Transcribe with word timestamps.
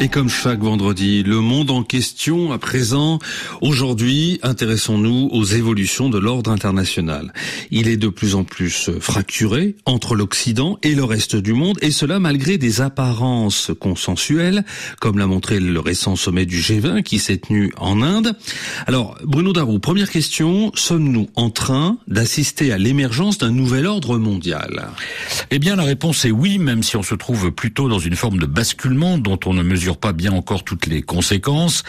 Et 0.00 0.08
comme 0.08 0.28
chaque 0.28 0.60
vendredi, 0.60 1.24
le 1.24 1.40
monde 1.40 1.72
en 1.72 1.82
question 1.82 2.52
à 2.52 2.58
présent. 2.58 3.18
Aujourd'hui, 3.60 4.38
intéressons-nous 4.44 5.28
aux 5.32 5.42
évolutions 5.42 6.08
de 6.08 6.18
l'ordre 6.18 6.52
international. 6.52 7.32
Il 7.72 7.88
est 7.88 7.96
de 7.96 8.06
plus 8.06 8.36
en 8.36 8.44
plus 8.44 8.90
fracturé 9.00 9.74
entre 9.86 10.14
l'Occident 10.14 10.78
et 10.84 10.94
le 10.94 11.02
reste 11.02 11.34
du 11.34 11.52
monde, 11.52 11.78
et 11.82 11.90
cela 11.90 12.20
malgré 12.20 12.58
des 12.58 12.80
apparences 12.80 13.72
consensuelles, 13.80 14.64
comme 15.00 15.18
l'a 15.18 15.26
montré 15.26 15.58
le 15.58 15.80
récent 15.80 16.14
sommet 16.14 16.46
du 16.46 16.60
G20 16.60 17.02
qui 17.02 17.18
s'est 17.18 17.38
tenu 17.38 17.72
en 17.76 18.00
Inde. 18.00 18.36
Alors, 18.86 19.18
Bruno 19.24 19.52
Darou, 19.52 19.80
première 19.80 20.10
question, 20.10 20.70
sommes-nous 20.76 21.28
en 21.34 21.50
train 21.50 21.98
d'assister 22.06 22.70
à 22.70 22.78
l'émergence 22.78 23.38
d'un 23.38 23.50
nouvel 23.50 23.84
ordre 23.84 24.16
mondial? 24.16 24.90
Eh 25.50 25.58
bien, 25.58 25.74
la 25.74 25.82
réponse 25.82 26.24
est 26.24 26.30
oui, 26.30 26.58
même 26.58 26.84
si 26.84 26.96
on 26.96 27.02
se 27.02 27.16
trouve 27.16 27.50
plutôt 27.50 27.88
dans 27.88 27.98
une 27.98 28.14
forme 28.14 28.38
de 28.38 28.46
basculement 28.46 29.18
dont 29.18 29.40
on 29.44 29.54
ne 29.54 29.64
mesure 29.64 29.87
pas 29.96 30.12
bien 30.12 30.32
encore 30.32 30.64
toutes 30.64 30.86
les 30.86 31.02
conséquences. 31.02 31.82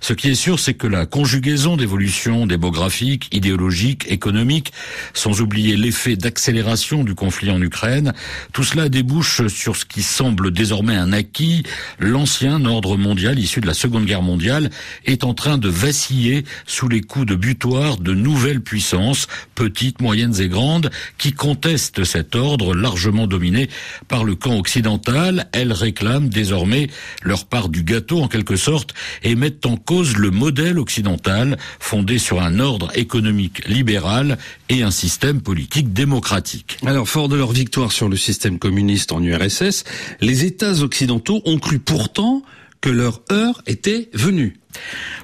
Ce 0.00 0.12
qui 0.12 0.28
est 0.28 0.34
sûr, 0.34 0.58
c'est 0.58 0.74
que 0.74 0.86
la 0.86 1.06
conjugaison 1.06 1.76
d'évolutions 1.76 2.46
démographiques, 2.46 3.28
idéologiques, 3.32 4.06
économiques, 4.08 4.72
sans 5.12 5.40
oublier 5.40 5.76
l'effet 5.76 6.16
d'accélération 6.16 7.04
du 7.04 7.14
conflit 7.14 7.50
en 7.50 7.62
Ukraine, 7.62 8.12
tout 8.52 8.64
cela 8.64 8.88
débouche 8.88 9.46
sur 9.46 9.76
ce 9.76 9.84
qui 9.84 10.02
semble 10.02 10.50
désormais 10.50 10.96
un 10.96 11.12
acquis. 11.12 11.62
L'ancien 11.98 12.64
ordre 12.64 12.96
mondial 12.96 13.38
issu 13.38 13.60
de 13.60 13.66
la 13.66 13.74
Seconde 13.74 14.06
Guerre 14.06 14.22
mondiale 14.22 14.70
est 15.04 15.24
en 15.24 15.34
train 15.34 15.58
de 15.58 15.68
vaciller 15.68 16.44
sous 16.66 16.88
les 16.88 17.00
coups 17.00 17.26
de 17.26 17.34
butoir 17.34 17.98
de 17.98 18.14
nouvelles 18.14 18.62
puissances, 18.62 19.26
petites, 19.54 20.00
moyennes 20.00 20.40
et 20.40 20.48
grandes, 20.48 20.90
qui 21.18 21.32
contestent 21.32 22.04
cet 22.04 22.34
ordre 22.34 22.74
largement 22.74 23.26
dominé 23.26 23.68
par 24.08 24.24
le 24.24 24.34
camp 24.34 24.58
occidental. 24.58 25.48
Elles 25.52 25.72
réclament 25.72 26.28
désormais 26.28 26.88
leur 27.22 27.43
part 27.44 27.68
du 27.68 27.82
gâteau 27.82 28.20
en 28.20 28.28
quelque 28.28 28.56
sorte 28.56 28.94
et 29.22 29.34
mettent 29.34 29.66
en 29.66 29.76
cause 29.76 30.16
le 30.16 30.30
modèle 30.30 30.78
occidental 30.78 31.58
fondé 31.78 32.18
sur 32.18 32.42
un 32.42 32.58
ordre 32.58 32.90
économique 32.96 33.66
libéral 33.68 34.38
et 34.68 34.82
un 34.82 34.90
système 34.90 35.40
politique 35.40 35.92
démocratique. 35.92 36.78
Alors, 36.86 37.08
fort 37.08 37.28
de 37.28 37.36
leur 37.36 37.52
victoire 37.52 37.92
sur 37.92 38.08
le 38.08 38.16
système 38.16 38.58
communiste 38.58 39.12
en 39.12 39.22
URSS, 39.22 39.84
les 40.20 40.44
États 40.44 40.80
occidentaux 40.80 41.42
ont 41.44 41.58
cru 41.58 41.78
pourtant 41.78 42.42
que 42.80 42.90
leur 42.90 43.22
heure 43.32 43.62
était 43.66 44.10
venue. 44.12 44.58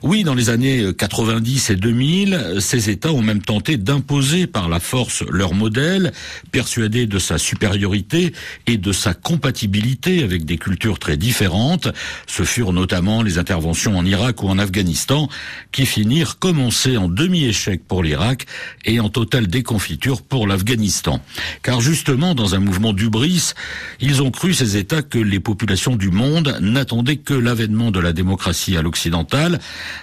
Oui, 0.02 0.24
dans 0.24 0.34
les 0.34 0.48
années 0.48 0.94
90 0.96 1.70
et 1.70 1.76
2000, 1.76 2.56
ces 2.60 2.88
États 2.88 3.12
ont 3.12 3.22
même 3.22 3.42
tenté 3.42 3.76
d'imposer 3.76 4.46
par 4.46 4.68
la 4.68 4.80
force 4.80 5.22
leur 5.28 5.52
modèle, 5.54 6.12
persuadés 6.52 7.06
de 7.06 7.18
sa 7.18 7.36
supériorité 7.36 8.32
et 8.66 8.78
de 8.78 8.92
sa 8.92 9.12
compatibilité 9.12 10.22
avec 10.22 10.44
des 10.44 10.56
cultures 10.56 10.98
très 10.98 11.16
différentes. 11.16 11.88
Ce 12.26 12.44
furent 12.44 12.72
notamment 12.72 13.22
les 13.22 13.38
interventions 13.38 13.98
en 13.98 14.06
Irak 14.06 14.42
ou 14.42 14.48
en 14.48 14.58
Afghanistan 14.58 15.28
qui 15.72 15.86
finirent, 15.86 16.38
comme 16.38 16.60
en 16.60 17.08
demi-échec 17.08 17.82
pour 17.86 18.02
l'Irak 18.02 18.46
et 18.84 19.00
en 19.00 19.08
totale 19.08 19.46
déconfiture 19.48 20.22
pour 20.22 20.46
l'Afghanistan. 20.46 21.20
Car 21.62 21.80
justement, 21.80 22.34
dans 22.34 22.54
un 22.54 22.58
mouvement 22.58 22.92
d'ubris, 22.92 23.52
ils 24.00 24.22
ont 24.22 24.30
cru, 24.30 24.54
ces 24.54 24.76
États, 24.76 25.02
que 25.02 25.18
les 25.18 25.40
populations 25.40 25.96
du 25.96 26.10
monde 26.10 26.56
n'attendaient 26.60 27.16
que 27.16 27.34
l'avènement 27.34 27.90
de 27.90 28.00
la 28.00 28.12
démocratie 28.12 28.76
à 28.76 28.82
l'occidental 28.82 29.39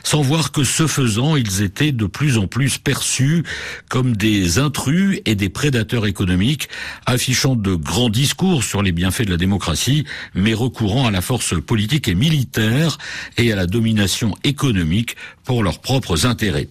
sans 0.04 0.22
voir 0.22 0.52
que 0.52 0.64
ce 0.64 0.88
faisant, 0.88 1.36
ils 1.36 1.62
étaient 1.62 1.92
de 1.92 2.06
plus 2.06 2.38
en 2.38 2.48
plus 2.48 2.78
perçus 2.78 3.44
comme 3.90 4.16
des 4.16 4.60
intrus 4.60 5.20
et 5.26 5.36
des 5.36 5.50
prédateurs 5.50 6.06
économiques, 6.06 6.70
affichant 7.06 7.56
de 7.56 7.76
grands 7.76 8.10
discours 8.10 8.64
sur 8.64 8.82
les 8.82 8.92
bienfaits 8.92 9.24
de 9.26 9.32
la 9.32 9.38
démocratie, 9.38 10.06
mais 10.34 10.54
recourant 10.54 11.08
à 11.08 11.12
la 11.12 11.22
force 11.22 11.60
politique 11.62 12.08
et 12.08 12.16
militaire 12.16 12.98
et 13.38 13.52
à 13.52 13.56
la 13.56 13.68
domination 13.68 14.36
économique 14.44 15.16
pour 15.44 15.64
leurs 15.64 15.80
propres 15.80 16.26
intérêts. 16.26 16.68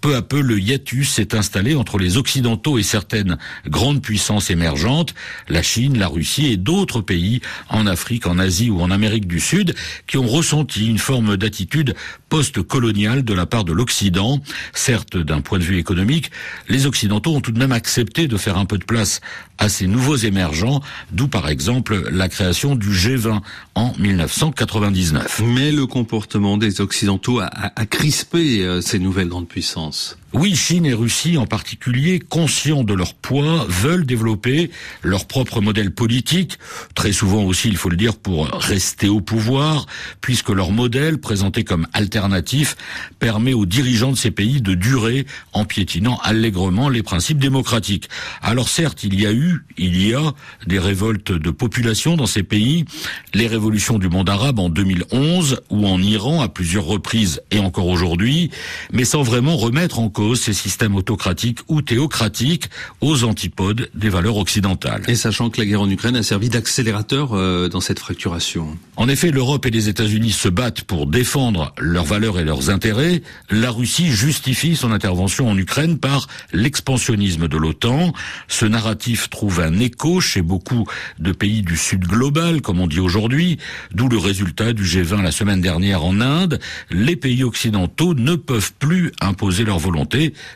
Peu 0.00 0.14
à 0.14 0.22
peu, 0.22 0.40
le 0.40 0.60
hiatus 0.60 1.08
s'est 1.08 1.34
installé 1.34 1.74
entre 1.74 1.98
les 1.98 2.18
Occidentaux 2.18 2.78
et 2.78 2.82
certaines 2.82 3.38
grandes 3.66 4.02
puissances 4.02 4.50
émergentes, 4.50 5.14
la 5.48 5.62
Chine, 5.62 5.98
la 5.98 6.08
Russie 6.08 6.46
et 6.46 6.56
d'autres 6.56 7.00
pays 7.00 7.40
en 7.70 7.86
Afrique, 7.86 8.26
en 8.26 8.38
Asie 8.38 8.70
ou 8.70 8.80
en 8.80 8.90
Amérique 8.90 9.26
du 9.26 9.40
Sud, 9.40 9.74
qui 10.06 10.18
ont 10.18 10.26
ressenti 10.26 10.86
une 10.86 10.98
forme 10.98 11.36
d'attitude 11.36 11.94
post-coloniale 12.28 13.24
de 13.24 13.34
la 13.34 13.46
part 13.46 13.64
de 13.64 13.72
l'Occident. 13.72 14.40
Certes, 14.72 15.16
d'un 15.16 15.40
point 15.40 15.58
de 15.58 15.64
vue 15.64 15.78
économique, 15.78 16.30
les 16.68 16.86
Occidentaux 16.86 17.34
ont 17.34 17.40
tout 17.40 17.52
de 17.52 17.58
même 17.58 17.72
accepté 17.72 18.28
de 18.28 18.36
faire 18.36 18.58
un 18.58 18.64
peu 18.64 18.78
de 18.78 18.84
place 18.84 19.20
à 19.58 19.68
ces 19.68 19.86
nouveaux 19.86 20.16
émergents, 20.16 20.80
d'où 21.10 21.28
par 21.28 21.48
exemple 21.48 22.08
la 22.10 22.28
création 22.28 22.76
du 22.76 22.90
G20 22.90 23.40
en 23.74 23.92
1999. 23.98 25.42
Mais 25.44 25.72
le 25.72 25.86
comportement 25.86 26.56
des 26.56 26.80
Occidentaux 26.80 27.40
a, 27.40 27.46
a, 27.46 27.86
crispé 27.86 28.62
euh, 28.62 28.80
ces 28.80 28.98
nouvelles 28.98 29.28
grandes 29.28 29.48
puissances. 29.48 30.16
Oui, 30.34 30.54
Chine 30.54 30.84
et 30.84 30.92
Russie 30.92 31.38
en 31.38 31.46
particulier, 31.46 32.18
conscients 32.18 32.84
de 32.84 32.92
leur 32.92 33.14
poids, 33.14 33.64
veulent 33.66 34.04
développer 34.04 34.70
leur 35.02 35.24
propre 35.24 35.62
modèle 35.62 35.90
politique, 35.90 36.58
très 36.94 37.12
souvent 37.12 37.44
aussi, 37.44 37.68
il 37.68 37.78
faut 37.78 37.88
le 37.88 37.96
dire, 37.96 38.14
pour 38.14 38.46
rester 38.48 39.08
au 39.08 39.22
pouvoir, 39.22 39.86
puisque 40.20 40.50
leur 40.50 40.70
modèle, 40.70 41.16
présenté 41.16 41.64
comme 41.64 41.86
alternatif, 41.94 42.76
permet 43.18 43.54
aux 43.54 43.64
dirigeants 43.64 44.12
de 44.12 44.18
ces 44.18 44.30
pays 44.30 44.60
de 44.60 44.74
durer 44.74 45.24
en 45.54 45.64
piétinant 45.64 46.18
allègrement 46.22 46.90
les 46.90 47.02
principes 47.02 47.38
démocratiques. 47.38 48.10
Alors 48.42 48.68
certes, 48.68 49.04
il 49.04 49.18
y 49.18 49.26
a 49.26 49.32
eu, 49.32 49.64
il 49.78 50.06
y 50.06 50.12
a 50.12 50.34
des 50.66 50.78
révoltes 50.78 51.32
de 51.32 51.50
population 51.50 52.16
dans 52.16 52.26
ces 52.26 52.42
pays, 52.42 52.84
les 53.32 53.46
révolutions 53.46 53.98
du 53.98 54.10
monde 54.10 54.28
arabe 54.28 54.58
en 54.58 54.68
2011 54.68 55.62
ou 55.70 55.86
en 55.86 56.02
Iran 56.02 56.42
à 56.42 56.50
plusieurs 56.50 56.84
reprises 56.84 57.40
et 57.50 57.60
encore 57.60 57.86
aujourd'hui, 57.86 58.50
mais 58.92 59.06
sans 59.06 59.22
vraiment 59.22 59.56
remettre 59.56 60.00
en 60.00 60.10
cause 60.18 60.40
ces 60.40 60.52
systèmes 60.52 60.96
autocratiques 60.96 61.60
ou 61.68 61.80
théocratiques 61.80 62.70
aux 63.00 63.22
antipodes 63.22 63.88
des 63.94 64.08
valeurs 64.08 64.36
occidentales. 64.36 65.04
Et 65.06 65.14
sachant 65.14 65.48
que 65.48 65.60
la 65.60 65.64
guerre 65.64 65.82
en 65.82 65.88
Ukraine 65.88 66.16
a 66.16 66.24
servi 66.24 66.48
d'accélérateur 66.48 67.34
euh, 67.34 67.68
dans 67.68 67.80
cette 67.80 68.00
fracturation. 68.00 68.76
En 68.96 69.08
effet, 69.08 69.30
l'Europe 69.30 69.64
et 69.66 69.70
les 69.70 69.88
États-Unis 69.88 70.32
se 70.32 70.48
battent 70.48 70.82
pour 70.82 71.06
défendre 71.06 71.72
leurs 71.78 72.04
valeurs 72.04 72.40
et 72.40 72.44
leurs 72.44 72.68
intérêts. 72.68 73.22
La 73.48 73.70
Russie 73.70 74.10
justifie 74.10 74.74
son 74.74 74.90
intervention 74.90 75.48
en 75.48 75.56
Ukraine 75.56 75.98
par 75.98 76.26
l'expansionnisme 76.52 77.46
de 77.46 77.56
l'OTAN. 77.56 78.12
Ce 78.48 78.66
narratif 78.66 79.30
trouve 79.30 79.60
un 79.60 79.78
écho 79.78 80.20
chez 80.20 80.42
beaucoup 80.42 80.84
de 81.20 81.30
pays 81.30 81.62
du 81.62 81.76
Sud 81.76 82.08
global, 82.08 82.60
comme 82.60 82.80
on 82.80 82.88
dit 82.88 82.98
aujourd'hui, 82.98 83.58
d'où 83.92 84.08
le 84.08 84.18
résultat 84.18 84.72
du 84.72 84.82
G20 84.82 85.22
la 85.22 85.30
semaine 85.30 85.60
dernière 85.60 86.04
en 86.04 86.20
Inde. 86.20 86.58
Les 86.90 87.14
pays 87.14 87.44
occidentaux 87.44 88.14
ne 88.14 88.34
peuvent 88.34 88.72
plus 88.80 89.12
imposer 89.20 89.62
leur 89.62 89.78
volonté 89.78 90.07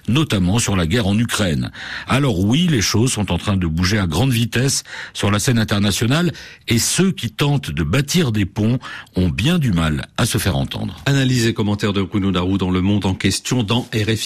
notamment 0.09 0.59
sur 0.59 0.77
la 0.77 0.87
guerre 0.87 1.07
en 1.07 1.19
Ukraine. 1.19 1.71
Alors 2.09 2.41
oui, 2.41 2.67
les 2.71 2.81
choses 2.81 3.13
sont 3.13 3.33
en 3.33 3.39
train 3.39 3.57
de 3.57 3.67
bouger 3.67 3.99
à 3.99 4.07
grande 4.07 4.33
vitesse 4.33 4.85
sur 5.13 5.31
la 5.31 5.39
scène 5.39 5.59
internationale 5.59 6.33
et 6.69 6.79
ceux 6.79 7.13
qui 7.13 7.31
tentent 7.31 7.71
de 7.71 7.83
bâtir 7.83 8.33
des 8.33 8.45
ponts 8.45 8.79
ont 9.17 9.29
bien 9.29 9.59
du 9.59 9.73
mal 9.73 10.07
à 10.17 10.27
se 10.27 10.39
faire 10.39 10.57
entendre. 10.57 10.97
Analyse 11.07 11.47
et 11.47 11.55
commentaire 11.55 11.93
de 11.93 12.03
Bruno 12.03 12.31
Darou 12.31 12.59
dans 12.59 12.71
le 12.71 12.81
monde 12.81 13.07
en 13.07 13.15
question 13.15 13.63
dans 13.63 13.89
RFI. 13.95 14.21